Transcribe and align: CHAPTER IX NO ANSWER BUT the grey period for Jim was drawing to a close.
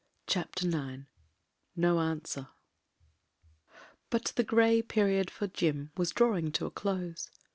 CHAPTER 0.25 0.65
IX 0.67 1.03
NO 1.75 1.99
ANSWER 1.99 2.47
BUT 4.09 4.33
the 4.35 4.43
grey 4.43 4.81
period 4.81 5.29
for 5.29 5.45
Jim 5.45 5.91
was 5.95 6.09
drawing 6.09 6.51
to 6.53 6.65
a 6.65 6.71
close. 6.71 7.29